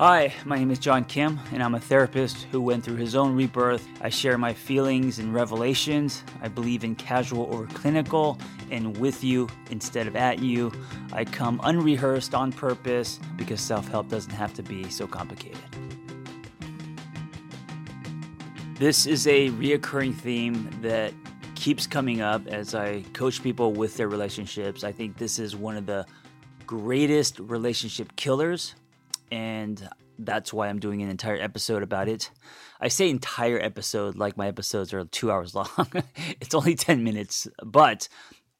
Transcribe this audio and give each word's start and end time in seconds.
Hi, 0.00 0.32
my 0.46 0.56
name 0.56 0.70
is 0.70 0.78
John 0.78 1.04
Kim, 1.04 1.38
and 1.52 1.62
I'm 1.62 1.74
a 1.74 1.78
therapist 1.78 2.44
who 2.44 2.62
went 2.62 2.82
through 2.82 2.96
his 2.96 3.14
own 3.14 3.36
rebirth. 3.36 3.86
I 4.00 4.08
share 4.08 4.38
my 4.38 4.54
feelings 4.54 5.18
and 5.18 5.34
revelations. 5.34 6.24
I 6.40 6.48
believe 6.48 6.84
in 6.84 6.94
casual 6.94 7.52
over 7.52 7.66
clinical 7.66 8.38
and 8.70 8.96
with 8.96 9.22
you 9.22 9.46
instead 9.70 10.06
of 10.06 10.16
at 10.16 10.38
you. 10.38 10.72
I 11.12 11.26
come 11.26 11.60
unrehearsed 11.64 12.34
on 12.34 12.50
purpose 12.50 13.20
because 13.36 13.60
self 13.60 13.88
help 13.88 14.08
doesn't 14.08 14.32
have 14.32 14.54
to 14.54 14.62
be 14.62 14.88
so 14.88 15.06
complicated. 15.06 15.60
This 18.76 19.04
is 19.04 19.26
a 19.26 19.50
reoccurring 19.50 20.14
theme 20.14 20.70
that 20.80 21.12
keeps 21.56 21.86
coming 21.86 22.22
up 22.22 22.46
as 22.46 22.74
I 22.74 23.02
coach 23.12 23.42
people 23.42 23.74
with 23.74 23.98
their 23.98 24.08
relationships. 24.08 24.82
I 24.82 24.92
think 24.92 25.18
this 25.18 25.38
is 25.38 25.54
one 25.54 25.76
of 25.76 25.84
the 25.84 26.06
greatest 26.66 27.38
relationship 27.38 28.16
killers 28.16 28.76
and 29.30 29.88
that's 30.18 30.52
why 30.52 30.68
I'm 30.68 30.78
doing 30.78 31.02
an 31.02 31.08
entire 31.08 31.40
episode 31.40 31.82
about 31.82 32.08
it. 32.08 32.30
I 32.80 32.88
say 32.88 33.08
entire 33.08 33.58
episode 33.58 34.16
like 34.16 34.36
my 34.36 34.48
episodes 34.48 34.92
are 34.92 35.04
two 35.04 35.30
hours 35.30 35.54
long. 35.54 35.68
it's 36.40 36.54
only 36.54 36.74
10 36.74 37.04
minutes, 37.04 37.48
but 37.64 38.08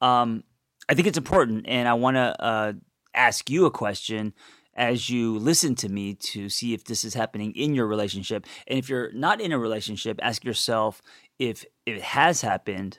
um, 0.01 0.45
I 0.89 0.95
think 0.95 1.07
it's 1.07 1.19
important, 1.19 1.67
and 1.69 1.89
I 1.89 1.95
want 1.95 2.17
to 2.17 2.43
uh, 2.43 2.73
ask 3.15 3.51
you 3.51 3.67
a 3.67 3.71
question 3.71 4.33
as 4.75 5.11
you 5.11 5.39
listen 5.39 5.75
to 5.75 5.89
me 5.89 6.15
to 6.15 6.49
see 6.49 6.73
if 6.73 6.85
this 6.85 7.05
is 7.05 7.13
happening 7.15 7.53
in 7.53 7.75
your 7.75 7.87
relationship. 7.87 8.47
And 8.67 8.79
if 8.79 8.89
you're 8.89 9.13
not 9.13 9.41
in 9.41 9.53
a 9.53 9.59
relationship, 9.59 10.19
ask 10.23 10.45
yourself 10.45 11.03
if 11.39 11.65
it 11.87 12.01
has 12.01 12.41
happened 12.41 12.99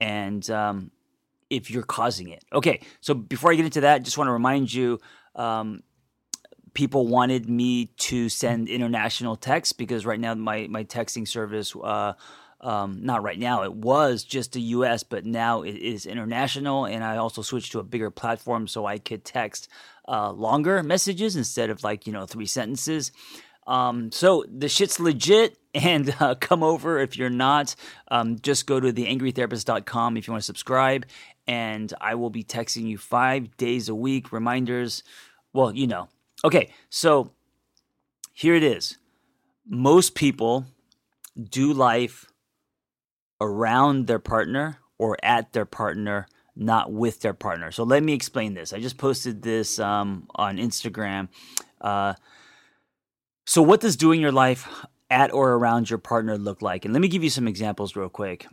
and 0.00 0.48
um, 0.50 0.90
if 1.48 1.70
you're 1.70 1.82
causing 1.82 2.28
it. 2.28 2.44
Okay, 2.52 2.80
so 3.00 3.14
before 3.14 3.50
I 3.50 3.54
get 3.56 3.64
into 3.64 3.80
that, 3.82 4.02
just 4.04 4.18
want 4.18 4.28
to 4.28 4.32
remind 4.32 4.72
you 4.72 5.00
um, 5.34 5.82
people 6.74 7.06
wanted 7.06 7.48
me 7.48 7.86
to 7.96 8.28
send 8.28 8.68
international 8.68 9.36
text 9.36 9.78
because 9.78 10.06
right 10.06 10.20
now 10.20 10.34
my 10.34 10.66
my 10.68 10.84
texting 10.84 11.26
service 11.26 11.74
uh, 11.76 12.12
um, 12.60 13.00
not 13.02 13.22
right 13.22 13.38
now 13.38 13.62
it 13.62 13.72
was 13.72 14.24
just 14.24 14.52
the 14.52 14.60
us 14.60 15.02
but 15.02 15.24
now 15.24 15.62
it 15.62 15.76
is 15.76 16.04
international 16.04 16.84
and 16.84 17.02
i 17.02 17.16
also 17.16 17.40
switched 17.40 17.72
to 17.72 17.78
a 17.78 17.82
bigger 17.82 18.10
platform 18.10 18.66
so 18.68 18.84
i 18.84 18.98
could 18.98 19.24
text 19.24 19.68
uh, 20.10 20.32
longer 20.32 20.82
messages 20.82 21.36
instead 21.36 21.70
of 21.70 21.84
like 21.84 22.06
you 22.06 22.12
know 22.12 22.26
three 22.26 22.46
sentences. 22.46 23.12
Um, 23.66 24.10
so 24.10 24.44
the 24.48 24.68
shit's 24.68 24.98
legit 24.98 25.56
and 25.74 26.14
uh, 26.18 26.34
come 26.34 26.62
over 26.64 26.98
if 26.98 27.16
you're 27.16 27.30
not. 27.30 27.76
Um, 28.08 28.38
just 28.40 28.66
go 28.66 28.80
to 28.80 28.92
theangrytherapist.com 28.92 30.16
if 30.16 30.26
you 30.26 30.32
want 30.32 30.42
to 30.42 30.46
subscribe 30.46 31.06
and 31.46 31.94
i 32.00 32.14
will 32.14 32.30
be 32.30 32.44
texting 32.44 32.86
you 32.86 32.98
five 32.98 33.56
days 33.56 33.88
a 33.88 33.94
week 33.94 34.32
reminders. 34.32 35.04
Well 35.52 35.74
you 35.74 35.86
know 35.86 36.08
Okay, 36.44 36.70
so 36.88 37.32
here 38.32 38.54
it 38.54 38.62
is. 38.62 38.96
Most 39.68 40.14
people 40.14 40.64
do 41.38 41.72
life 41.72 42.26
around 43.40 44.06
their 44.06 44.18
partner 44.18 44.78
or 44.98 45.16
at 45.22 45.52
their 45.52 45.64
partner, 45.64 46.26
not 46.56 46.92
with 46.92 47.20
their 47.20 47.34
partner. 47.34 47.70
So 47.70 47.84
let 47.84 48.02
me 48.02 48.12
explain 48.14 48.54
this. 48.54 48.72
I 48.72 48.80
just 48.80 48.98
posted 48.98 49.42
this 49.42 49.78
um, 49.78 50.28
on 50.34 50.56
Instagram. 50.56 51.28
Uh, 51.80 52.14
so, 53.46 53.62
what 53.62 53.80
does 53.80 53.96
doing 53.96 54.20
your 54.20 54.32
life 54.32 54.68
at 55.10 55.32
or 55.32 55.52
around 55.52 55.90
your 55.90 55.98
partner 55.98 56.38
look 56.38 56.62
like? 56.62 56.84
And 56.84 56.94
let 56.94 57.00
me 57.00 57.08
give 57.08 57.24
you 57.24 57.30
some 57.30 57.48
examples 57.48 57.96
real 57.96 58.08
quick. 58.08 58.46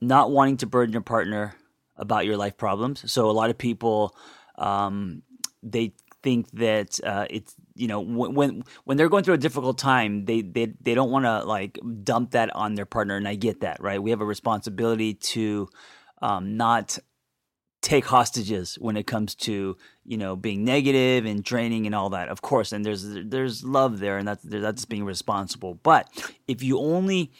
Not 0.00 0.30
wanting 0.30 0.56
to 0.58 0.66
burden 0.66 0.92
your 0.92 1.02
partner 1.02 1.54
about 1.96 2.24
your 2.24 2.36
life 2.36 2.56
problems. 2.56 3.10
So, 3.12 3.28
a 3.28 3.32
lot 3.32 3.50
of 3.50 3.58
people 3.58 4.16
um, 4.56 5.22
they 5.62 5.92
think 6.28 6.50
that 6.52 7.00
uh, 7.04 7.26
it's 7.30 7.54
you 7.74 7.88
know 7.88 8.00
when 8.00 8.62
when 8.84 8.96
they're 8.96 9.08
going 9.08 9.24
through 9.24 9.34
a 9.34 9.38
difficult 9.46 9.78
time 9.78 10.26
they 10.26 10.42
they, 10.42 10.66
they 10.82 10.94
don't 10.94 11.10
want 11.10 11.24
to 11.24 11.42
like 11.44 11.78
dump 12.02 12.32
that 12.32 12.54
on 12.54 12.74
their 12.74 12.84
partner 12.84 13.16
and 13.16 13.26
i 13.26 13.34
get 13.34 13.60
that 13.60 13.80
right? 13.80 14.02
We 14.02 14.10
have 14.10 14.20
a 14.20 14.26
responsibility 14.26 15.14
to 15.14 15.68
um, 16.20 16.56
not 16.56 16.98
take 17.80 18.04
hostages 18.04 18.74
when 18.74 18.96
it 18.96 19.06
comes 19.06 19.34
to 19.46 19.76
you 20.04 20.18
know 20.18 20.36
being 20.36 20.64
negative 20.64 21.24
and 21.24 21.42
draining 21.42 21.86
and 21.86 21.94
all 21.94 22.10
that 22.10 22.28
of 22.28 22.42
course 22.42 22.72
and 22.72 22.84
there's 22.84 23.04
there's 23.34 23.64
love 23.64 23.98
there 24.00 24.18
and 24.18 24.28
that's 24.28 24.42
that's 24.44 24.84
being 24.84 25.06
responsible. 25.06 25.74
But 25.82 26.04
if 26.46 26.62
you 26.62 26.78
only 26.78 27.32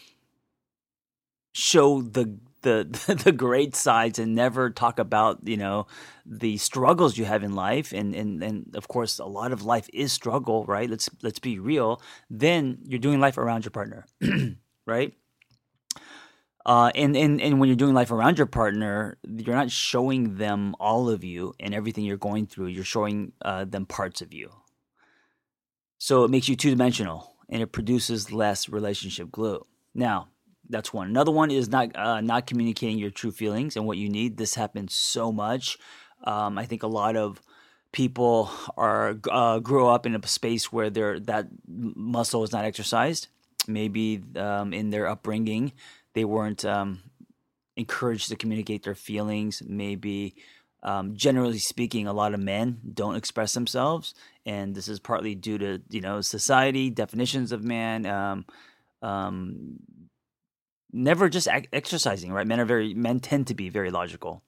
show 1.52 2.00
the 2.00 2.38
the 2.62 3.20
the 3.24 3.32
great 3.32 3.74
sides 3.74 4.18
and 4.18 4.34
never 4.34 4.70
talk 4.70 4.98
about 4.98 5.38
you 5.44 5.56
know 5.56 5.86
the 6.26 6.56
struggles 6.56 7.16
you 7.16 7.24
have 7.24 7.42
in 7.42 7.54
life 7.54 7.92
and 7.92 8.14
and 8.14 8.42
and 8.42 8.74
of 8.74 8.88
course 8.88 9.18
a 9.18 9.24
lot 9.24 9.52
of 9.52 9.62
life 9.62 9.88
is 9.92 10.12
struggle 10.12 10.64
right 10.66 10.90
let's 10.90 11.08
let's 11.22 11.38
be 11.38 11.58
real 11.58 12.00
then 12.30 12.78
you're 12.84 12.98
doing 12.98 13.20
life 13.20 13.38
around 13.38 13.64
your 13.64 13.70
partner 13.70 14.04
right 14.86 15.14
uh, 16.68 16.90
and, 16.94 17.16
and 17.16 17.40
and 17.40 17.58
when 17.58 17.66
you're 17.66 17.76
doing 17.76 17.94
life 17.94 18.10
around 18.10 18.36
your 18.36 18.46
partner, 18.46 19.16
you're 19.26 19.56
not 19.56 19.70
showing 19.70 20.36
them 20.36 20.74
all 20.78 21.08
of 21.08 21.24
you 21.24 21.54
and 21.58 21.74
everything 21.74 22.04
you're 22.04 22.18
going 22.18 22.46
through. 22.46 22.66
You're 22.66 22.84
showing 22.84 23.32
uh, 23.40 23.64
them 23.64 23.86
parts 23.86 24.20
of 24.20 24.34
you. 24.34 24.50
So 25.96 26.24
it 26.24 26.30
makes 26.30 26.46
you 26.46 26.56
two 26.56 26.68
dimensional, 26.68 27.32
and 27.48 27.62
it 27.62 27.72
produces 27.72 28.32
less 28.32 28.68
relationship 28.68 29.30
glue. 29.30 29.64
Now, 29.94 30.28
that's 30.68 30.92
one. 30.92 31.08
Another 31.08 31.30
one 31.32 31.50
is 31.50 31.68
not 31.68 31.96
uh, 31.96 32.20
not 32.20 32.46
communicating 32.46 32.98
your 32.98 33.10
true 33.10 33.30
feelings 33.30 33.76
and 33.76 33.86
what 33.86 33.98
you 33.98 34.08
need. 34.08 34.36
This 34.36 34.54
happens 34.54 34.94
so 34.94 35.32
much. 35.32 35.78
Um, 36.24 36.58
I 36.58 36.66
think 36.66 36.82
a 36.82 36.88
lot 36.88 37.16
of 37.16 37.40
people 37.92 38.50
are 38.76 39.18
uh, 39.30 39.58
grow 39.60 39.88
up 39.88 40.06
in 40.06 40.14
a 40.14 40.26
space 40.26 40.72
where 40.72 40.90
their 40.90 41.20
that 41.20 41.48
muscle 41.66 42.42
is 42.44 42.52
not 42.52 42.64
exercised. 42.64 43.28
Maybe 43.66 44.22
um, 44.36 44.72
in 44.72 44.90
their 44.90 45.06
upbringing, 45.08 45.72
they 46.14 46.24
weren't 46.24 46.64
um, 46.64 47.02
encouraged 47.76 48.28
to 48.28 48.36
communicate 48.36 48.82
their 48.82 48.94
feelings. 48.94 49.62
Maybe, 49.66 50.36
um, 50.82 51.16
generally 51.16 51.58
speaking, 51.58 52.06
a 52.06 52.12
lot 52.12 52.34
of 52.34 52.40
men 52.40 52.80
don't 52.94 53.16
express 53.16 53.54
themselves, 53.54 54.14
and 54.46 54.74
this 54.74 54.88
is 54.88 55.00
partly 55.00 55.34
due 55.34 55.58
to 55.58 55.82
you 55.88 56.00
know 56.00 56.20
society 56.20 56.90
definitions 56.90 57.52
of 57.52 57.62
man. 57.62 58.06
Um, 58.06 58.46
um, 59.00 59.78
never 60.92 61.28
just 61.28 61.48
exercising, 61.72 62.32
right? 62.32 62.46
Men 62.46 62.60
are 62.60 62.64
very 62.64 62.94
men 62.94 63.20
tend 63.20 63.46
to 63.48 63.54
be 63.54 63.68
very 63.68 63.90
logical. 63.90 64.42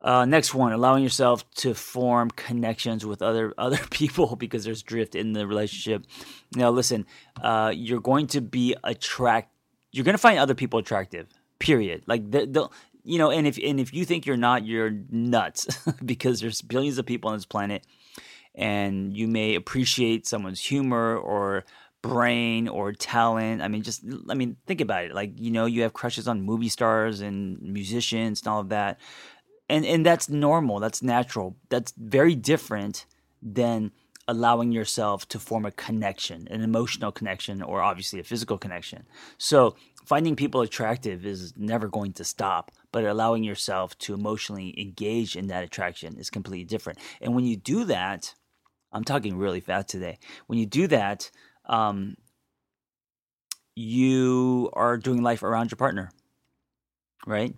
Uh, 0.00 0.26
next 0.26 0.52
one, 0.52 0.70
allowing 0.72 1.02
yourself 1.02 1.50
to 1.52 1.72
form 1.72 2.30
connections 2.30 3.06
with 3.06 3.22
other 3.22 3.54
other 3.58 3.78
people 3.90 4.36
because 4.36 4.64
there's 4.64 4.82
drift 4.82 5.14
in 5.14 5.32
the 5.32 5.46
relationship. 5.46 6.06
Now, 6.54 6.70
listen, 6.70 7.06
uh, 7.40 7.72
you're 7.74 8.00
going 8.00 8.26
to 8.28 8.40
be 8.40 8.76
attract. 8.84 9.50
You're 9.92 10.04
going 10.04 10.14
to 10.14 10.18
find 10.18 10.38
other 10.38 10.54
people 10.54 10.78
attractive. 10.78 11.28
Period. 11.58 12.02
Like 12.06 12.30
the, 12.30 12.46
the 12.46 12.68
you 13.04 13.18
know, 13.18 13.30
and 13.30 13.46
if 13.46 13.58
and 13.58 13.80
if 13.80 13.94
you 13.94 14.04
think 14.04 14.26
you're 14.26 14.36
not, 14.36 14.66
you're 14.66 14.90
nuts 15.10 15.66
because 16.04 16.40
there's 16.40 16.60
billions 16.60 16.98
of 16.98 17.06
people 17.06 17.30
on 17.30 17.36
this 17.36 17.46
planet, 17.46 17.86
and 18.54 19.16
you 19.16 19.26
may 19.26 19.54
appreciate 19.54 20.26
someone's 20.26 20.60
humor 20.60 21.16
or 21.16 21.64
brain 22.04 22.68
or 22.68 22.92
talent. 22.92 23.62
I 23.62 23.68
mean, 23.68 23.82
just 23.82 24.04
I 24.28 24.34
mean, 24.34 24.56
think 24.66 24.82
about 24.82 25.06
it. 25.06 25.14
Like 25.14 25.32
you 25.40 25.50
know, 25.50 25.64
you 25.64 25.82
have 25.82 25.94
crushes 25.94 26.28
on 26.28 26.42
movie 26.42 26.68
stars 26.68 27.22
and 27.22 27.58
musicians 27.62 28.42
and 28.42 28.48
all 28.48 28.60
of 28.60 28.68
that, 28.68 29.00
and 29.70 29.86
and 29.86 30.04
that's 30.04 30.28
normal. 30.28 30.80
That's 30.80 31.02
natural. 31.02 31.56
That's 31.70 31.94
very 31.96 32.34
different 32.34 33.06
than 33.42 33.90
allowing 34.28 34.70
yourself 34.70 35.26
to 35.28 35.38
form 35.38 35.64
a 35.64 35.70
connection, 35.70 36.46
an 36.50 36.60
emotional 36.60 37.10
connection, 37.10 37.62
or 37.62 37.80
obviously 37.80 38.20
a 38.20 38.24
physical 38.24 38.58
connection. 38.58 39.06
So 39.38 39.74
finding 40.04 40.36
people 40.36 40.60
attractive 40.60 41.24
is 41.24 41.54
never 41.56 41.88
going 41.88 42.12
to 42.14 42.24
stop, 42.24 42.70
but 42.92 43.04
allowing 43.04 43.44
yourself 43.44 43.96
to 44.00 44.12
emotionally 44.12 44.78
engage 44.78 45.36
in 45.36 45.46
that 45.46 45.64
attraction 45.64 46.18
is 46.18 46.28
completely 46.28 46.64
different. 46.64 46.98
And 47.22 47.34
when 47.34 47.46
you 47.46 47.56
do 47.56 47.84
that, 47.84 48.34
I'm 48.92 49.04
talking 49.04 49.36
really 49.36 49.60
fast 49.60 49.88
today. 49.88 50.18
When 50.46 50.58
you 50.58 50.66
do 50.66 50.86
that, 50.86 51.30
um, 51.66 52.16
you 53.74 54.70
are 54.72 54.96
doing 54.96 55.22
life 55.22 55.42
around 55.42 55.70
your 55.70 55.76
partner, 55.76 56.10
right? 57.26 57.54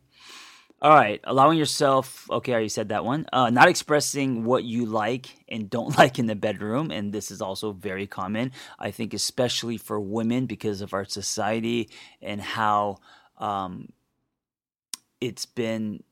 All 0.82 0.94
right, 0.94 1.20
allowing 1.24 1.56
yourself. 1.58 2.28
Okay, 2.30 2.52
I 2.52 2.54
already 2.54 2.68
said 2.68 2.90
that 2.90 3.04
one. 3.04 3.26
Uh, 3.32 3.48
not 3.48 3.68
expressing 3.68 4.44
what 4.44 4.64
you 4.64 4.84
like 4.84 5.26
and 5.48 5.70
don't 5.70 5.96
like 5.98 6.18
in 6.18 6.26
the 6.26 6.36
bedroom, 6.36 6.90
and 6.90 7.12
this 7.12 7.30
is 7.30 7.40
also 7.40 7.72
very 7.72 8.06
common. 8.06 8.52
I 8.78 8.90
think, 8.90 9.14
especially 9.14 9.78
for 9.78 9.98
women, 9.98 10.44
because 10.46 10.82
of 10.82 10.92
our 10.92 11.06
society 11.06 11.88
and 12.20 12.42
how 12.42 12.98
um, 13.38 13.88
it's 15.20 15.46
been. 15.46 16.02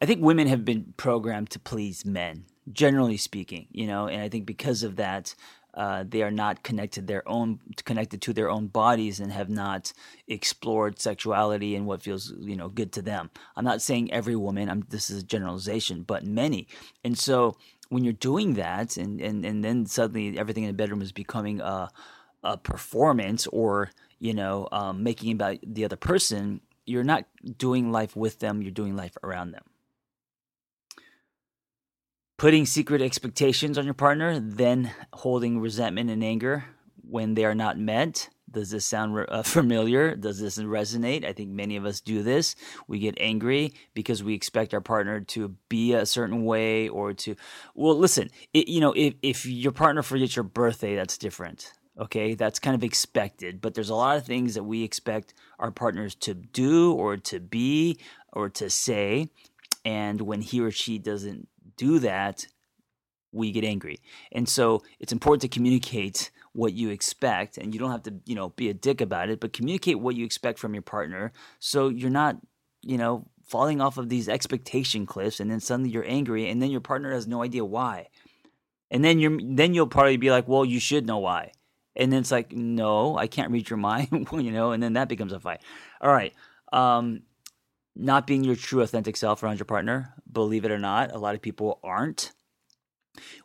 I 0.00 0.06
think 0.06 0.22
women 0.22 0.46
have 0.46 0.64
been 0.64 0.94
programmed 0.96 1.50
to 1.50 1.58
please 1.58 2.04
men, 2.04 2.44
generally 2.70 3.16
speaking. 3.16 3.66
You 3.72 3.86
know, 3.86 4.08
and 4.08 4.20
I 4.20 4.28
think 4.28 4.44
because 4.44 4.82
of 4.82 4.96
that, 4.96 5.34
uh, 5.76 6.04
they 6.08 6.22
are 6.22 6.30
not 6.30 6.62
connected 6.62 7.06
their 7.06 7.26
own 7.28 7.60
connected 7.84 8.22
to 8.22 8.32
their 8.32 8.48
own 8.50 8.66
bodies 8.66 9.20
and 9.20 9.30
have 9.30 9.50
not 9.50 9.92
explored 10.26 10.98
sexuality 10.98 11.76
and 11.76 11.86
what 11.86 12.02
feels 12.02 12.32
you 12.40 12.56
know 12.56 12.68
good 12.68 12.92
to 12.92 13.02
them. 13.02 13.30
I'm 13.56 13.64
not 13.64 13.82
saying 13.82 14.10
every 14.12 14.36
woman. 14.36 14.70
I'm, 14.70 14.86
this 14.88 15.10
is 15.10 15.22
a 15.22 15.26
generalization, 15.26 16.02
but 16.02 16.24
many. 16.24 16.66
And 17.04 17.18
so 17.18 17.56
when 17.90 18.04
you're 18.04 18.14
doing 18.14 18.54
that, 18.54 18.96
and 18.96 19.20
and 19.20 19.44
and 19.44 19.62
then 19.62 19.86
suddenly 19.86 20.38
everything 20.38 20.64
in 20.64 20.68
the 20.68 20.74
bedroom 20.74 21.02
is 21.02 21.12
becoming 21.12 21.60
a 21.60 21.90
a 22.42 22.56
performance, 22.56 23.46
or 23.48 23.90
you 24.18 24.32
know, 24.32 24.68
um, 24.72 25.02
making 25.02 25.32
about 25.32 25.58
the 25.62 25.84
other 25.84 25.96
person, 25.96 26.60
you're 26.86 27.04
not 27.04 27.26
doing 27.58 27.92
life 27.92 28.16
with 28.16 28.38
them. 28.38 28.62
You're 28.62 28.70
doing 28.70 28.96
life 28.96 29.16
around 29.22 29.52
them. 29.52 29.64
Putting 32.38 32.66
secret 32.66 33.00
expectations 33.00 33.78
on 33.78 33.84
your 33.84 33.94
partner, 33.94 34.38
then 34.38 34.92
holding 35.14 35.58
resentment 35.58 36.10
and 36.10 36.22
anger 36.22 36.64
when 37.02 37.34
they 37.34 37.44
are 37.44 37.54
not 37.54 37.78
met 37.78 38.28
does 38.56 38.70
this 38.70 38.86
sound 38.86 39.26
uh, 39.28 39.42
familiar? 39.44 40.16
Does 40.16 40.40
this 40.40 40.58
resonate? 40.58 41.24
I 41.24 41.32
think 41.32 41.50
many 41.50 41.76
of 41.76 41.84
us 41.84 42.00
do 42.00 42.22
this. 42.22 42.56
We 42.88 42.98
get 42.98 43.16
angry 43.20 43.74
because 43.94 44.22
we 44.22 44.34
expect 44.34 44.72
our 44.72 44.80
partner 44.80 45.20
to 45.20 45.54
be 45.68 45.92
a 45.92 46.06
certain 46.06 46.44
way 46.44 46.88
or 46.88 47.12
to. 47.12 47.36
Well, 47.74 47.96
listen, 47.96 48.30
it, 48.54 48.68
you 48.68 48.80
know, 48.80 48.92
if, 48.96 49.14
if 49.22 49.46
your 49.46 49.72
partner 49.72 50.02
forgets 50.02 50.36
your 50.36 50.44
birthday, 50.44 50.96
that's 50.96 51.18
different. 51.18 51.72
Okay, 51.98 52.34
that's 52.34 52.58
kind 52.58 52.74
of 52.74 52.84
expected, 52.84 53.62
but 53.62 53.72
there's 53.72 53.88
a 53.88 53.94
lot 53.94 54.18
of 54.18 54.26
things 54.26 54.54
that 54.54 54.64
we 54.64 54.82
expect 54.82 55.32
our 55.58 55.70
partners 55.70 56.14
to 56.16 56.34
do 56.34 56.92
or 56.92 57.16
to 57.16 57.40
be 57.40 57.98
or 58.32 58.50
to 58.50 58.68
say. 58.68 59.28
And 59.84 60.20
when 60.20 60.42
he 60.42 60.60
or 60.60 60.70
she 60.70 60.98
doesn't 60.98 61.48
do 61.76 61.98
that, 62.00 62.46
we 63.32 63.52
get 63.52 63.64
angry. 63.64 63.98
And 64.32 64.48
so 64.48 64.82
it's 64.98 65.12
important 65.12 65.42
to 65.42 65.48
communicate 65.48 66.30
what 66.52 66.72
you 66.72 66.88
expect 66.88 67.58
and 67.58 67.74
you 67.74 67.78
don't 67.78 67.90
have 67.90 68.02
to, 68.04 68.14
you 68.24 68.34
know, 68.34 68.48
be 68.50 68.70
a 68.70 68.74
dick 68.74 69.00
about 69.00 69.28
it, 69.28 69.40
but 69.40 69.52
communicate 69.52 70.00
what 70.00 70.16
you 70.16 70.24
expect 70.24 70.58
from 70.58 70.72
your 70.74 70.82
partner 70.82 71.32
so 71.58 71.88
you're 71.88 72.10
not, 72.10 72.38
you 72.82 72.96
know, 72.96 73.26
falling 73.46 73.80
off 73.80 73.98
of 73.98 74.08
these 74.08 74.28
expectation 74.28 75.06
cliffs 75.06 75.38
and 75.38 75.50
then 75.50 75.60
suddenly 75.60 75.90
you're 75.90 76.08
angry 76.08 76.48
and 76.48 76.60
then 76.60 76.70
your 76.70 76.80
partner 76.80 77.12
has 77.12 77.26
no 77.26 77.42
idea 77.42 77.64
why. 77.64 78.08
And 78.90 79.04
then 79.04 79.18
you're 79.18 79.38
then 79.42 79.74
you'll 79.74 79.88
probably 79.88 80.16
be 80.16 80.30
like, 80.30 80.46
"Well, 80.46 80.64
you 80.64 80.78
should 80.78 81.06
know 81.06 81.18
why." 81.18 81.50
And 81.96 82.12
then 82.12 82.20
it's 82.20 82.30
like, 82.30 82.52
"No, 82.52 83.18
I 83.18 83.26
can't 83.26 83.50
read 83.50 83.68
your 83.68 83.76
mind," 83.90 84.28
you 84.32 84.52
know, 84.52 84.70
and 84.70 84.80
then 84.80 84.92
that 84.92 85.08
becomes 85.08 85.32
a 85.32 85.40
fight. 85.40 85.60
All 86.00 86.12
right. 86.12 86.32
Um 86.72 87.22
not 87.96 88.26
being 88.26 88.44
your 88.44 88.56
true 88.56 88.82
authentic 88.82 89.16
self 89.16 89.42
around 89.42 89.58
your 89.58 89.66
partner, 89.66 90.14
believe 90.30 90.64
it 90.64 90.70
or 90.70 90.78
not, 90.78 91.12
a 91.12 91.18
lot 91.18 91.34
of 91.34 91.42
people 91.42 91.80
aren't. 91.82 92.32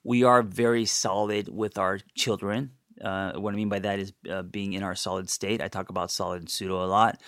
We 0.03 0.23
are 0.23 0.43
very 0.43 0.85
solid 0.85 1.47
with 1.47 1.77
our 1.77 1.99
children 2.15 2.71
uh, 3.03 3.33
what 3.33 3.53
I 3.53 3.57
mean 3.57 3.69
by 3.69 3.79
that 3.79 3.99
is 3.99 4.13
uh, 4.29 4.43
being 4.43 4.73
in 4.73 4.83
our 4.83 4.95
solid 4.95 5.29
state. 5.29 5.61
I 5.61 5.67
talk 5.67 5.89
about 5.89 6.11
solid 6.11 6.41
and 6.41 6.49
pseudo 6.49 6.83
a 6.83 6.85
lot. 6.85 7.21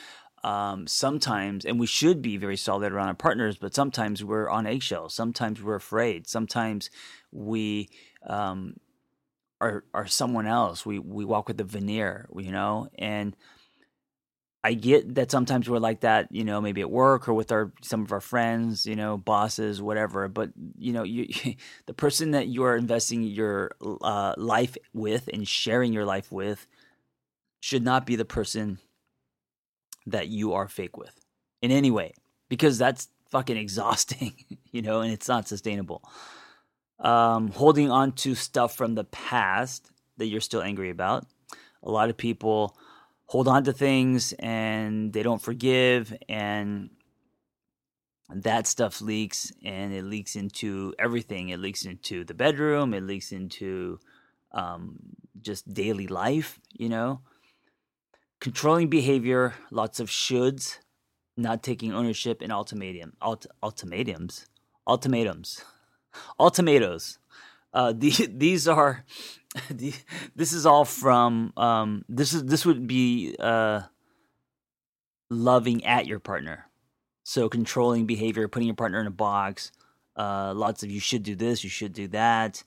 Um, 0.44 0.88
sometimes, 0.88 1.66
and 1.66 1.80
we 1.80 1.88
should 1.88 2.22
be 2.22 2.38
very 2.38 2.58
solid 2.58 2.92
around 2.92 3.08
our 3.08 3.14
partners, 3.14 3.58
but 3.58 3.74
sometimes 3.74 4.24
we're 4.24 4.50
on 4.50 4.68
eggshells. 4.68 5.14
Sometimes 5.14 5.64
we're 5.64 5.76
afraid. 5.76 6.28
Sometimes 6.28 6.90
we 7.32 7.90
um, 8.28 8.76
are 9.62 9.86
are 9.94 10.06
someone 10.06 10.46
else. 10.46 10.86
We 10.86 11.00
we 11.00 11.24
walk 11.24 11.48
with 11.48 11.62
a 11.62 11.64
veneer, 11.64 12.28
you 12.38 12.52
know, 12.52 12.90
and 13.00 13.38
I 14.66 14.74
get 14.76 15.16
that 15.16 15.30
sometimes 15.30 15.70
we're 15.70 15.80
like 15.80 16.02
that, 16.02 16.30
you 16.32 16.46
know, 16.46 16.62
maybe 16.62 16.80
at 16.80 16.90
work 16.90 17.28
or 17.28 17.34
with 17.34 17.52
our 17.52 17.74
some 17.82 18.02
of 18.02 18.14
our 18.14 18.22
friends, 18.22 18.86
you 18.86 18.96
know, 18.96 19.18
bosses, 19.18 19.82
whatever. 19.82 20.28
But 20.30 20.52
you 20.78 20.94
know, 20.94 21.04
you 21.04 21.28
the 21.86 21.94
person 21.94 22.32
that 22.32 22.48
you 22.48 22.64
are 22.64 22.78
investing 22.78 23.24
your 23.24 23.72
uh, 24.02 24.36
life 24.38 24.78
with 24.94 25.30
and 25.34 25.46
sharing 25.48 25.92
your 25.92 26.06
life 26.06 26.32
with 26.32 26.66
should 27.60 27.84
not 27.84 28.06
be 28.06 28.16
the 28.16 28.26
person 28.26 28.80
that 30.06 30.28
you 30.28 30.54
are 30.54 30.68
fake 30.68 30.98
with 30.98 31.20
in 31.62 31.72
any 31.72 31.92
way, 31.92 32.14
because 32.50 32.78
that's 32.78 33.10
fucking 33.32 33.58
exhausting, 33.58 34.34
you 34.72 34.82
know, 34.82 35.02
and 35.02 35.12
it's 35.12 35.28
not 35.28 35.48
sustainable. 35.48 36.04
Um, 37.00 37.50
holding 37.50 37.92
on 37.92 38.14
to 38.14 38.34
stuff 38.34 38.76
from 38.76 38.96
the 38.96 39.04
past 39.04 39.92
that 40.18 40.28
you're 40.28 40.40
still 40.40 40.62
angry 40.62 40.90
about. 40.90 41.26
A 41.82 41.92
lot 41.92 42.10
of 42.10 42.16
people 42.16 42.78
hold 43.26 43.48
on 43.48 43.64
to 43.64 43.74
things 43.74 44.34
and 44.40 45.14
they 45.14 45.24
don't 45.24 45.42
forgive 45.42 46.14
and 46.30 46.90
that 48.30 48.68
stuff 48.68 49.02
leaks 49.02 49.52
and 49.64 49.94
it 49.94 50.04
leaks 50.04 50.36
into 50.36 50.94
everything. 50.98 51.50
It 51.50 51.60
leaks 51.60 51.86
into 51.86 52.24
the 52.24 52.34
bedroom. 52.34 52.94
It 52.94 53.04
leaks 53.04 53.32
into 53.32 54.00
um, 54.52 54.98
just 55.42 55.72
daily 55.74 56.08
life 56.08 56.60
you 56.74 56.90
know? 56.90 57.22
Controlling 58.40 58.90
behavior 58.90 59.54
lots 59.72 60.00
of 60.00 60.10
shoulds 60.10 60.80
not 61.38 61.64
taking 61.64 61.94
ownership 61.94 62.42
and 62.42 62.52
ultimatum 62.52 63.14
ult- 63.22 63.48
ultimatums 63.64 64.46
ultimatums 66.38 67.20
uh, 67.74 67.94
the, 67.96 68.12
these 68.34 68.68
are 68.68 69.06
this 69.70 70.54
is 70.54 70.66
all 70.66 70.86
from 70.86 71.54
um, 71.58 72.06
this 72.10 72.34
is 72.34 72.46
this 72.46 72.66
would 72.66 72.88
be 72.88 73.36
uh, 73.40 73.82
loving 75.30 75.86
at 75.86 76.08
your 76.08 76.20
partner. 76.20 76.66
So 77.24 77.48
controlling 77.50 78.06
behavior, 78.06 78.48
putting 78.48 78.68
your 78.68 78.76
partner 78.76 79.00
in 79.00 79.08
a 79.08 79.12
box. 79.12 79.72
Uh, 80.16 80.54
lots 80.56 80.84
of 80.84 80.92
you 80.92 81.00
should 81.00 81.24
do 81.24 81.36
this, 81.36 81.64
you 81.64 81.70
should 81.70 81.94
do 81.94 82.08
that. 82.10 82.64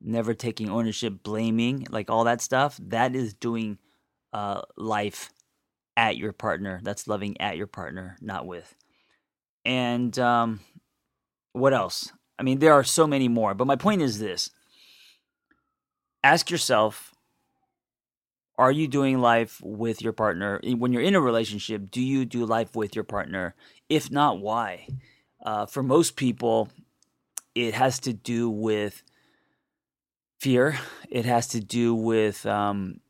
Never 0.00 0.34
taking 0.34 0.70
ownership, 0.70 1.22
blaming, 1.22 1.86
like 1.90 2.10
all 2.10 2.24
that 2.24 2.40
stuff. 2.40 2.78
That 2.82 3.14
is 3.14 3.34
doing 3.34 3.78
uh, 4.32 4.62
life 4.76 5.32
at 5.96 6.16
your 6.16 6.32
partner. 6.32 6.80
That's 6.82 7.08
loving 7.08 7.40
at 7.40 7.56
your 7.56 7.66
partner, 7.66 8.16
not 8.20 8.46
with. 8.46 8.74
And 9.64 10.16
um, 10.18 10.60
what 11.52 11.74
else? 11.74 12.12
I 12.38 12.42
mean, 12.42 12.58
there 12.58 12.72
are 12.72 12.84
so 12.84 13.06
many 13.06 13.28
more. 13.28 13.54
But 13.54 13.66
my 13.66 13.76
point 13.76 14.02
is 14.02 14.18
this. 14.18 14.50
Ask 16.22 16.50
yourself 16.50 17.12
are 18.58 18.72
you 18.72 18.88
doing 18.88 19.18
life 19.18 19.60
with 19.62 20.00
your 20.00 20.14
partner? 20.14 20.60
When 20.64 20.92
you're 20.92 21.02
in 21.02 21.14
a 21.14 21.20
relationship 21.20 21.90
do 21.90 22.00
you 22.00 22.24
do 22.24 22.44
life 22.46 22.74
with 22.74 22.94
your 22.94 23.04
partner? 23.04 23.54
If 23.88 24.10
not 24.10 24.40
why? 24.40 24.88
Uh, 25.44 25.66
for 25.66 25.82
most 25.82 26.16
people 26.16 26.70
it 27.54 27.74
has 27.74 27.98
to 28.00 28.12
do 28.12 28.50
with 28.50 29.02
fear. 30.38 30.78
It 31.10 31.24
has 31.24 31.48
to 31.48 31.60
do 31.60 31.94
with 31.94 32.44
um, 32.46 33.00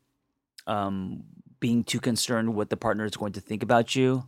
um, 0.67 1.25
being 1.61 1.85
too 1.85 2.01
concerned 2.01 2.55
what 2.55 2.71
the 2.71 2.77
partner 2.77 3.05
is 3.05 3.17
going 3.17 3.33
to 3.33 3.41
think 3.41 3.63
about 3.63 3.97
you. 3.97 4.25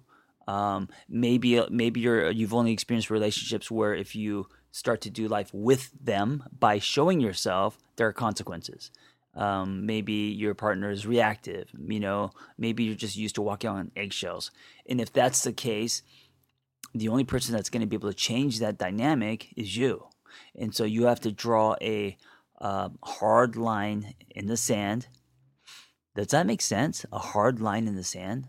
Um, 0.47 0.89
maybe 1.09 1.63
maybe 1.69 2.01
you're 2.01 2.31
you've 2.31 2.55
only 2.55 2.73
experienced 2.73 3.11
relationships 3.11 3.71
where 3.71 3.95
if 3.95 4.17
you 4.17 4.49
start 4.79 5.01
to 5.01 5.11
do 5.11 5.27
life 5.27 5.51
with 5.53 5.91
them 6.01 6.45
by 6.57 6.79
showing 6.79 7.21
yourself 7.21 7.79
there 7.97 8.07
are 8.07 8.13
consequences. 8.13 8.93
Um, 9.35 9.87
maybe 9.87 10.13
your 10.13 10.55
partner 10.55 10.91
is 10.91 11.05
reactive. 11.05 11.69
You 11.77 11.99
know, 11.99 12.31
maybe 12.57 12.85
you're 12.85 12.95
just 12.95 13.17
used 13.17 13.35
to 13.35 13.43
walking 13.43 13.71
on 13.71 13.91
eggshells. 13.97 14.53
And 14.89 15.01
if 15.01 15.13
that's 15.13 15.43
the 15.43 15.53
case, 15.53 16.03
the 16.95 17.09
only 17.09 17.25
person 17.25 17.55
that's 17.55 17.71
going 17.71 17.81
to 17.81 17.87
be 17.87 17.97
able 17.97 18.09
to 18.09 18.17
change 18.17 18.61
that 18.61 18.79
dynamic 18.79 19.53
is 19.57 19.77
you. 19.77 20.07
And 20.57 20.73
so 20.73 20.85
you 20.85 21.07
have 21.07 21.21
to 21.21 21.33
draw 21.33 21.75
a 21.83 22.17
uh, 22.61 22.91
hard 23.03 23.57
line 23.57 24.15
in 24.31 24.47
the 24.47 24.57
sand. 24.57 25.09
Does 26.15 26.29
that 26.29 26.47
make 26.47 26.63
sense? 26.63 27.05
A 27.13 27.19
hard 27.19 27.61
line 27.61 27.89
in 27.89 27.97
the 27.97 28.05
sand? 28.05 28.47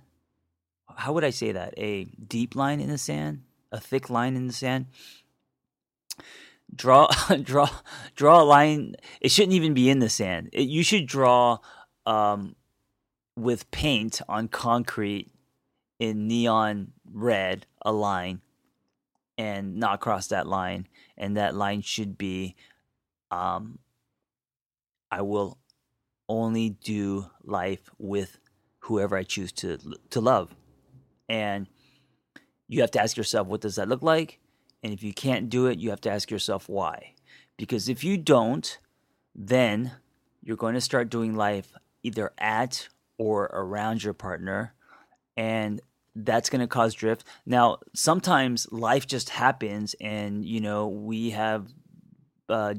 How 0.96 1.14
would 1.14 1.24
I 1.24 1.32
say 1.32 1.52
that? 1.52 1.74
A 1.78 2.06
deep 2.06 2.56
line 2.56 2.80
in 2.80 2.90
the 2.90 2.98
sand? 2.98 3.44
A 3.72 3.80
thick 3.80 4.10
line 4.10 4.36
in 4.36 4.48
the 4.48 4.54
sand? 4.54 4.88
Draw 6.74 7.08
draw 7.42 7.70
draw 8.16 8.42
a 8.42 8.44
line. 8.44 8.96
It 9.22 9.32
shouldn't 9.32 9.54
even 9.54 9.74
be 9.74 9.90
in 9.90 10.00
the 10.00 10.10
sand. 10.10 10.50
It, 10.54 10.68
you 10.68 10.84
should 10.84 11.08
draw 11.08 11.60
um, 12.06 12.56
with 13.36 13.70
paint 13.72 14.22
on 14.28 14.48
concrete 14.48 15.32
in 16.00 16.28
neon 16.28 16.92
red 17.12 17.66
a 17.84 17.92
line 17.92 18.42
and 19.38 19.78
not 19.78 20.00
cross 20.00 20.28
that 20.28 20.48
line. 20.48 20.88
And 21.18 21.38
that 21.38 21.56
line 21.56 21.82
should 21.82 22.18
be 22.18 22.56
um, 23.32 23.80
i 25.12 25.22
will 25.22 25.58
only 26.28 26.70
do 26.70 27.26
life 27.44 27.90
with 27.98 28.40
whoever 28.80 29.18
i 29.18 29.24
choose 29.24 29.52
to 29.52 29.78
to 30.10 30.22
love. 30.22 30.56
And 31.28 31.68
you 32.68 32.82
have 32.82 32.92
to 32.92 33.02
ask 33.02 33.18
yourself 33.18 33.48
what 33.48 33.62
does 33.62 33.76
that 33.76 33.90
look 33.90 34.02
like 34.02 34.40
and 34.84 34.94
if 34.94 35.04
you 35.04 35.14
can't 35.14 35.50
do 35.50 35.68
it, 35.68 35.80
you 35.80 35.90
have 35.90 36.02
to 36.02 36.12
ask 36.12 36.32
yourself 36.32 36.70
why. 36.70 37.14
Because 37.58 37.90
if 37.90 38.04
you 38.04 38.18
don't, 38.18 38.78
then 39.36 39.94
you're 40.42 40.58
going 40.58 40.76
to 40.76 40.82
start 40.82 41.10
doing 41.10 41.36
life 41.36 41.72
either 42.04 42.32
at 42.38 42.88
or 43.18 43.50
around 43.54 44.04
your 44.04 44.14
partner. 44.14 44.74
And 45.36 45.82
that's 46.16 46.50
going 46.50 46.62
to 46.62 46.68
cause 46.68 46.94
drift. 46.94 47.24
Now, 47.46 47.80
sometimes 47.94 48.72
life 48.72 49.08
just 49.08 49.30
happens, 49.30 49.96
and 50.02 50.44
you 50.44 50.60
know 50.60 50.88
we 50.88 51.30
have 51.32 51.68
uh, 52.50 52.76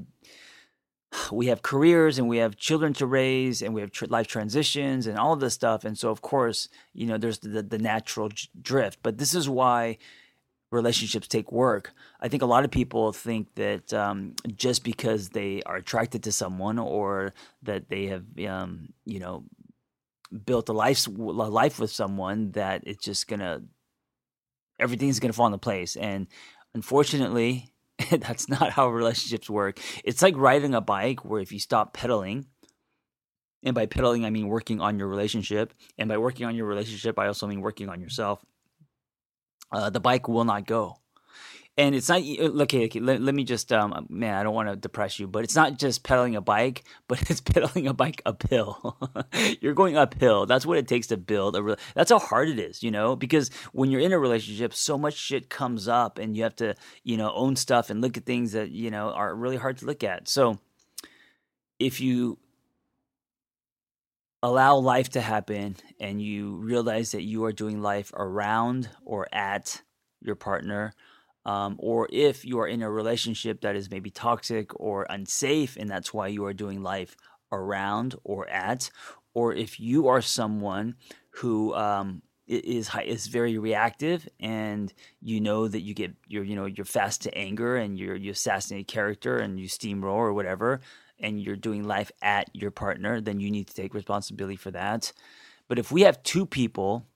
we 1.33 1.47
have 1.47 1.63
careers 1.63 2.19
and 2.19 2.29
we 2.29 2.39
have 2.39 2.57
children 2.57 2.93
to 2.95 3.07
raise, 3.07 3.63
and 3.63 3.75
we 3.75 3.81
have 3.81 3.91
tr- 3.91 4.07
life 4.07 4.27
transitions 4.27 5.07
and 5.07 5.19
all 5.19 5.33
of 5.33 5.41
this 5.41 5.55
stuff. 5.55 5.85
And 5.85 5.97
so, 5.97 6.11
of 6.11 6.23
course, 6.23 6.69
you 6.93 7.07
know, 7.07 7.19
there's 7.19 7.39
the, 7.39 7.63
the 7.63 7.79
natural 7.79 8.29
j- 8.29 8.49
drift. 8.61 8.99
But 9.03 9.19
this 9.19 9.35
is 9.35 9.49
why 9.49 9.99
relationships 10.71 11.27
take 11.27 11.51
work. 11.51 11.93
I 12.21 12.29
think 12.29 12.43
a 12.43 12.47
lot 12.47 12.65
of 12.65 12.71
people 12.71 13.13
think 13.13 13.55
that 13.57 13.93
um, 13.93 14.35
just 14.55 14.85
because 14.85 15.31
they 15.31 15.63
are 15.67 15.77
attracted 15.77 16.23
to 16.25 16.33
someone 16.33 16.79
or 16.79 17.35
that 17.63 17.89
they 17.89 18.07
have, 18.07 18.25
um, 18.49 18.91
you 19.05 19.19
know, 19.19 19.45
built 20.47 20.69
a 20.69 20.73
life 20.73 21.07
a 21.07 21.11
life 21.11 21.81
with 21.81 21.91
someone, 21.91 22.53
that 22.53 22.83
it's 22.87 23.05
just 23.05 23.27
gonna 23.27 23.63
everything's 24.79 25.19
gonna 25.19 25.33
fall 25.33 25.47
into 25.47 25.59
place. 25.59 25.97
And 25.97 26.29
unfortunately, 26.75 27.73
that's 28.11 28.49
not 28.49 28.71
how 28.71 28.89
relationships 28.89 29.51
work. 29.51 29.81
It's 30.05 30.23
like 30.23 30.37
riding 30.37 30.75
a 30.75 30.81
bike, 30.81 31.25
where 31.25 31.41
if 31.41 31.53
you 31.53 31.59
stop 31.59 31.95
pedaling. 31.95 32.47
And 33.63 33.75
by 33.75 33.85
pedaling, 33.85 34.25
I 34.25 34.31
mean 34.31 34.49
working 34.49 34.81
on 34.81 34.99
your 34.99 35.09
relationship. 35.09 35.75
And 35.99 36.09
by 36.09 36.17
working 36.17 36.47
on 36.47 36.55
your 36.55 36.65
relationship, 36.65 37.19
I 37.19 37.27
also 37.27 37.47
mean 37.47 37.61
working 37.61 37.91
on 37.91 38.01
yourself 38.01 38.43
uh, 39.73 39.91
the 39.91 40.01
bike 40.01 40.29
will 40.29 40.45
not 40.45 40.67
go. 40.67 40.97
And 41.81 41.95
it's 41.95 42.11
not 42.11 42.21
uh, 42.21 42.63
okay. 42.65 42.85
okay 42.85 43.01
let, 43.01 43.23
let 43.23 43.35
me 43.35 43.43
just, 43.43 43.73
um, 43.73 44.07
man, 44.11 44.35
I 44.35 44.43
don't 44.43 44.55
want 44.55 44.69
to 44.69 44.77
depress 44.77 45.19
you, 45.19 45.27
but 45.27 45.45
it's 45.45 45.55
not 45.55 45.79
just 45.79 46.03
pedaling 46.03 46.37
a 46.37 46.41
bike, 46.43 46.85
but 47.09 47.31
it's 47.31 47.41
pedaling 47.41 47.87
a 47.87 47.95
bike 47.95 48.21
uphill. 48.27 48.99
you're 49.61 49.73
going 49.73 49.97
uphill. 49.97 50.45
That's 50.45 50.67
what 50.67 50.79
it 50.79 50.89
takes 50.89 51.07
to 51.07 51.17
build 51.17 51.57
a. 51.57 51.63
Re- 51.63 51.77
that's 51.95 52.11
how 52.11 52.19
hard 52.19 52.49
it 52.49 52.59
is, 52.59 52.83
you 52.83 52.91
know. 52.91 53.17
Because 53.17 53.51
when 53.73 53.91
you're 53.91 54.01
in 54.01 54.13
a 54.13 54.19
relationship, 54.19 54.75
so 54.75 54.99
much 54.99 55.15
shit 55.15 55.49
comes 55.49 55.89
up, 55.89 56.19
and 56.19 56.37
you 56.37 56.43
have 56.43 56.57
to, 56.57 56.75
you 57.03 57.17
know, 57.17 57.33
own 57.33 57.57
stuff 57.57 57.89
and 57.89 58.03
look 58.03 58.17
at 58.19 58.27
things 58.27 58.53
that 58.53 58.71
you 58.71 58.91
know 58.91 59.11
are 59.13 59.35
really 59.35 59.57
hard 59.57 59.79
to 59.79 59.87
look 59.87 60.05
at. 60.05 60.29
So, 60.29 60.59
if 61.79 62.01
you 62.01 62.39
allow 64.43 64.77
life 64.77 65.11
to 65.11 65.21
happen 65.21 65.77
and 65.99 66.23
you 66.23 66.57
realize 66.57 67.13
that 67.13 67.23
you 67.23 67.45
are 67.45 67.53
doing 67.53 67.83
life 67.83 68.11
around 68.15 68.89
or 69.05 69.29
at 69.33 69.83
your 70.21 70.37
partner, 70.37 70.95
um, 71.45 71.77
or 71.79 72.09
if 72.13 72.45
you 72.45 72.59
are 72.59 72.69
in 72.69 72.83
a 72.83 72.91
relationship 72.91 73.61
that 73.63 73.77
is 73.77 73.91
maybe 73.91 74.11
toxic 74.11 74.79
or 74.79 75.07
unsafe, 75.09 75.77
and 75.77 75.89
that's 75.89 76.13
why 76.13 76.27
you 76.27 76.45
are 76.45 76.53
doing 76.53 76.83
life 76.83 77.17
around 77.53 78.15
or 78.25 78.49
at, 78.49 78.91
or 79.35 79.55
if 79.55 79.81
you 79.81 80.09
are 80.09 80.23
someone 80.23 80.95
who 81.31 81.75
um, 81.75 82.23
is 82.47 82.91
is 83.05 83.27
very 83.29 83.59
reactive, 83.59 84.29
and 84.39 84.93
you 85.23 85.41
know 85.41 85.69
that 85.69 85.81
you 85.81 85.95
get 85.95 86.13
you're 86.27 86.45
you 86.45 86.57
know 86.57 86.67
you're 86.67 86.85
fast 86.85 87.23
to 87.23 87.35
anger, 87.37 87.77
and 87.77 87.99
you're 87.99 88.17
you 88.17 88.33
assassinate 88.33 88.89
character, 88.89 89.39
and 89.39 89.59
you 89.59 89.69
steamroll 89.69 90.17
or 90.17 90.35
whatever 90.35 90.81
and 91.21 91.41
you're 91.41 91.57
doing 91.57 91.85
life 91.85 92.11
at 92.23 92.49
your 92.55 92.71
partner, 92.71 93.21
then 93.21 93.41
you 93.41 93.51
need 93.51 93.69
to 93.69 93.75
take 93.75 93.95
responsibility 93.95 94.57
for 94.57 94.71
that. 94.71 95.13
But 95.69 95.79
if 95.79 95.93
we 95.93 96.03
have 96.03 96.23
two 96.23 96.47
people 96.47 97.07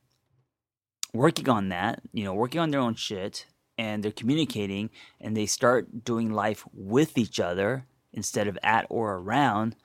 working 1.13 1.49
on 1.49 1.71
that, 1.71 2.03
you 2.13 2.25
know, 2.25 2.35
working 2.35 2.61
on 2.61 2.71
their 2.71 2.81
own 2.81 2.95
shit, 2.95 3.47
and 3.77 4.03
they're 4.03 4.13
communicating 4.13 4.91
and 5.21 5.37
they 5.37 5.47
start 5.47 6.05
doing 6.05 6.31
life 6.31 6.65
with 6.73 7.19
each 7.19 7.41
other 7.41 7.87
instead 8.13 8.47
of 8.47 8.59
at 8.63 8.87
or 8.89 9.17
around, 9.17 9.77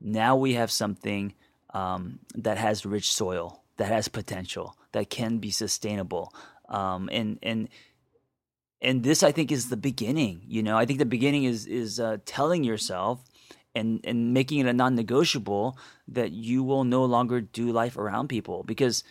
now 0.00 0.36
we 0.36 0.54
have 0.54 0.70
something 0.70 1.34
um, 1.74 2.18
that 2.34 2.58
has 2.58 2.84
rich 2.84 3.12
soil, 3.12 3.62
that 3.76 3.88
has 3.88 4.08
potential, 4.08 4.76
that 4.92 5.10
can 5.10 5.38
be 5.38 5.50
sustainable. 5.50 6.32
Um, 6.68 7.08
and, 7.10 7.38
and, 7.42 7.68
and 8.80 9.02
this, 9.02 9.22
I 9.22 9.32
think, 9.32 9.50
is 9.50 9.68
the 9.68 9.76
beginning. 9.76 10.42
You 10.46 10.62
know, 10.62 10.76
I 10.76 10.84
think 10.84 10.98
the 10.98 11.06
beginning 11.06 11.44
is 11.44 11.66
is 11.66 11.98
uh, 11.98 12.18
telling 12.24 12.62
yourself 12.62 13.24
and 13.78 14.00
and 14.04 14.34
making 14.34 14.58
it 14.60 14.66
a 14.66 14.72
non-negotiable 14.72 15.78
that 16.08 16.32
you 16.32 16.62
will 16.62 16.84
no 16.84 17.04
longer 17.04 17.40
do 17.40 17.72
life 17.72 17.96
around 17.96 18.28
people 18.28 18.62
because 18.64 19.04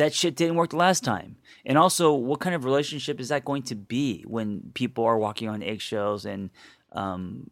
that 0.00 0.14
shit 0.14 0.34
didn't 0.34 0.56
work 0.56 0.70
the 0.70 0.76
last 0.76 1.04
time. 1.04 1.36
And 1.66 1.76
also, 1.76 2.14
what 2.14 2.40
kind 2.40 2.54
of 2.54 2.64
relationship 2.64 3.20
is 3.20 3.28
that 3.28 3.44
going 3.44 3.64
to 3.64 3.74
be 3.74 4.24
when 4.26 4.70
people 4.72 5.04
are 5.04 5.18
walking 5.18 5.46
on 5.48 5.62
eggshells 5.62 6.24
and 6.24 6.48
um, 6.92 7.50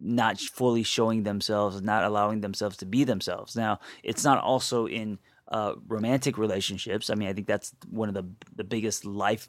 not 0.00 0.40
fully 0.40 0.82
showing 0.82 1.22
themselves, 1.22 1.80
not 1.80 2.02
allowing 2.02 2.40
themselves 2.40 2.76
to 2.78 2.86
be 2.86 3.04
themselves? 3.04 3.54
Now, 3.54 3.78
it's 4.02 4.24
not 4.24 4.42
also 4.42 4.88
in 4.88 5.20
uh, 5.46 5.74
romantic 5.86 6.36
relationships. 6.36 7.10
I 7.10 7.14
mean, 7.14 7.28
I 7.28 7.32
think 7.32 7.46
that's 7.46 7.72
one 7.88 8.08
of 8.08 8.14
the 8.16 8.26
the 8.56 8.64
biggest 8.64 9.04
life 9.04 9.48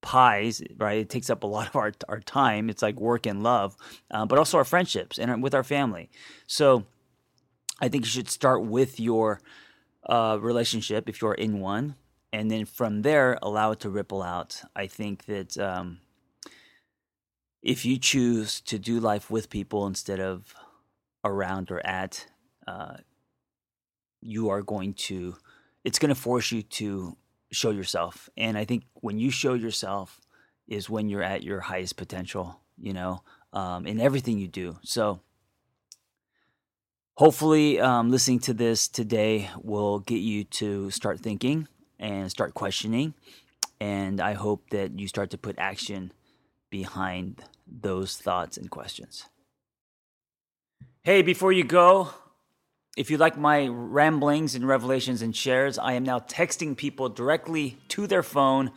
pies, 0.00 0.62
right? 0.76 0.98
It 0.98 1.10
takes 1.10 1.30
up 1.30 1.42
a 1.42 1.46
lot 1.46 1.68
of 1.68 1.76
our 1.76 1.92
our 2.08 2.20
time. 2.20 2.70
It's 2.70 2.82
like 2.82 3.00
work 3.00 3.26
and 3.26 3.42
love, 3.42 3.76
uh, 4.10 4.26
but 4.26 4.38
also 4.38 4.58
our 4.58 4.64
friendships 4.64 5.18
and 5.18 5.42
with 5.42 5.54
our 5.54 5.64
family. 5.64 6.10
So, 6.46 6.84
I 7.80 7.88
think 7.88 8.04
you 8.04 8.10
should 8.10 8.30
start 8.30 8.64
with 8.64 9.00
your 9.00 9.40
uh, 10.08 10.38
relationship 10.40 11.08
if 11.08 11.20
you're 11.20 11.34
in 11.34 11.60
one, 11.60 11.96
and 12.32 12.50
then 12.50 12.64
from 12.64 13.02
there 13.02 13.38
allow 13.42 13.72
it 13.72 13.80
to 13.80 13.90
ripple 13.90 14.22
out. 14.22 14.62
I 14.74 14.86
think 14.86 15.26
that 15.26 15.58
um, 15.58 15.98
if 17.62 17.84
you 17.84 17.98
choose 17.98 18.60
to 18.62 18.78
do 18.78 19.00
life 19.00 19.30
with 19.30 19.50
people 19.50 19.86
instead 19.86 20.20
of 20.20 20.54
around 21.24 21.70
or 21.70 21.84
at, 21.84 22.26
uh, 22.66 22.98
you 24.20 24.50
are 24.50 24.62
going 24.62 24.94
to. 24.94 25.36
It's 25.84 25.98
going 25.98 26.10
to 26.10 26.20
force 26.20 26.52
you 26.52 26.62
to 26.62 27.16
show 27.50 27.70
yourself. 27.70 28.28
And 28.36 28.56
I 28.58 28.64
think 28.64 28.84
when 28.94 29.18
you 29.18 29.30
show 29.30 29.54
yourself 29.54 30.20
is 30.66 30.90
when 30.90 31.08
you're 31.08 31.22
at 31.22 31.42
your 31.42 31.60
highest 31.60 31.96
potential, 31.96 32.60
you 32.76 32.92
know, 32.92 33.22
um, 33.52 33.86
in 33.86 34.00
everything 34.00 34.38
you 34.38 34.48
do. 34.48 34.78
So 34.82 35.20
hopefully, 37.16 37.80
um, 37.80 38.10
listening 38.10 38.40
to 38.40 38.54
this 38.54 38.88
today 38.88 39.50
will 39.62 40.00
get 40.00 40.20
you 40.20 40.44
to 40.44 40.90
start 40.90 41.20
thinking 41.20 41.68
and 41.98 42.30
start 42.30 42.54
questioning. 42.54 43.14
And 43.80 44.20
I 44.20 44.34
hope 44.34 44.70
that 44.70 44.98
you 44.98 45.08
start 45.08 45.30
to 45.30 45.38
put 45.38 45.58
action 45.58 46.12
behind 46.70 47.44
those 47.66 48.16
thoughts 48.16 48.56
and 48.56 48.70
questions. 48.70 49.24
Hey, 51.02 51.22
before 51.22 51.52
you 51.52 51.64
go, 51.64 52.10
if 52.98 53.12
you 53.12 53.16
like 53.16 53.38
my 53.38 53.68
ramblings 53.68 54.56
and 54.56 54.66
revelations 54.66 55.22
and 55.22 55.34
shares, 55.34 55.78
I 55.78 55.92
am 55.92 56.02
now 56.02 56.18
texting 56.18 56.76
people 56.76 57.08
directly 57.08 57.78
to 57.90 58.08
their 58.08 58.24
phone. 58.24 58.72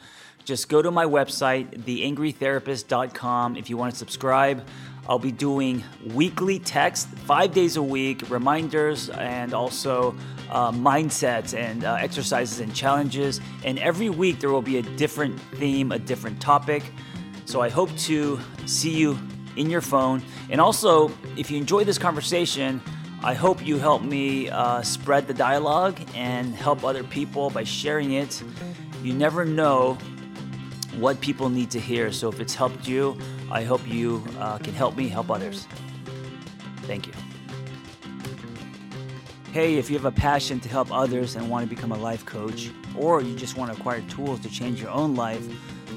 Just 0.45 0.69
go 0.69 0.79
to 0.79 0.91
my 0.91 1.05
website, 1.05 1.83
theangrytherapist.com, 1.85 3.57
if 3.57 3.67
you 3.67 3.77
want 3.77 3.93
to 3.93 3.97
subscribe. 3.97 4.63
I'll 5.09 5.17
be 5.17 5.31
doing 5.31 5.83
weekly 6.13 6.59
text, 6.59 7.07
five 7.07 7.51
days 7.51 7.77
a 7.77 7.81
week, 7.81 8.29
reminders, 8.29 9.09
and 9.09 9.55
also 9.55 10.15
uh, 10.51 10.71
mindsets 10.71 11.57
and 11.57 11.83
uh, 11.83 11.95
exercises 11.95 12.59
and 12.59 12.75
challenges. 12.75 13.41
And 13.65 13.79
every 13.79 14.11
week 14.11 14.39
there 14.39 14.51
will 14.51 14.61
be 14.61 14.77
a 14.77 14.83
different 14.83 15.39
theme, 15.55 15.91
a 15.91 15.97
different 15.97 16.39
topic. 16.39 16.83
So 17.45 17.59
I 17.61 17.69
hope 17.69 17.89
to 17.97 18.39
see 18.67 18.95
you 18.95 19.17
in 19.55 19.71
your 19.71 19.81
phone. 19.81 20.21
And 20.51 20.61
also, 20.61 21.11
if 21.37 21.49
you 21.49 21.57
enjoy 21.57 21.85
this 21.85 21.97
conversation, 21.97 22.81
I 23.23 23.35
hope 23.35 23.63
you 23.63 23.77
help 23.77 24.01
me 24.01 24.49
uh, 24.49 24.81
spread 24.81 25.27
the 25.27 25.33
dialogue 25.35 25.99
and 26.15 26.55
help 26.55 26.83
other 26.83 27.03
people 27.03 27.51
by 27.51 27.63
sharing 27.63 28.13
it. 28.13 28.41
You 29.03 29.13
never 29.13 29.45
know 29.45 29.99
what 30.97 31.21
people 31.21 31.49
need 31.49 31.69
to 31.71 31.79
hear. 31.79 32.11
So 32.11 32.29
if 32.29 32.39
it's 32.39 32.55
helped 32.55 32.87
you, 32.87 33.15
I 33.51 33.63
hope 33.63 33.87
you 33.87 34.23
uh, 34.39 34.57
can 34.57 34.73
help 34.73 34.95
me 34.97 35.07
help 35.07 35.29
others. 35.29 35.67
Thank 36.83 37.05
you. 37.05 37.13
Hey, 39.51 39.75
if 39.75 39.91
you 39.91 39.97
have 39.97 40.05
a 40.05 40.11
passion 40.11 40.59
to 40.61 40.69
help 40.69 40.91
others 40.91 41.35
and 41.35 41.47
want 41.47 41.69
to 41.69 41.75
become 41.75 41.91
a 41.91 41.97
life 41.97 42.25
coach, 42.25 42.71
or 42.97 43.21
you 43.21 43.35
just 43.35 43.55
want 43.55 43.71
to 43.71 43.77
acquire 43.77 44.01
tools 44.09 44.39
to 44.39 44.49
change 44.49 44.81
your 44.81 44.89
own 44.89 45.13
life, 45.13 45.45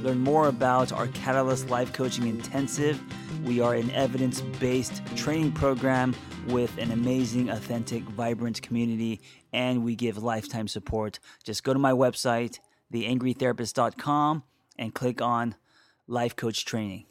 learn 0.03 0.19
more 0.19 0.49
about 0.49 0.93
our 0.93 1.07
Catalyst 1.09 1.71
Life 1.71 1.93
Coaching 1.95 2.27
Intensive. 2.27 3.01
We 3.45 3.61
are 3.61 3.75
an 3.75 3.91
evidence 3.91 4.41
based 4.41 5.03
training 5.17 5.53
program 5.53 6.15
with 6.49 6.79
an 6.79 6.91
amazing, 6.93 7.51
authentic, 7.51 8.03
vibrant 8.05 8.63
community, 8.63 9.21
and 9.53 9.85
we 9.85 9.97
give 9.97 10.23
lifetime 10.23 10.67
support. 10.67 11.19
Just 11.45 11.63
go 11.63 11.75
to 11.75 11.79
my 11.79 11.93
website, 11.93 12.59
theangrytherapist.com, 12.93 14.45
and 14.79 14.95
click 14.95 15.21
on 15.21 15.57
Life 16.07 16.37
Coach 16.37 16.65
Training. 16.65 17.05